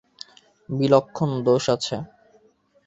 [0.69, 1.95] বিলক্ষণ দোষ আছে!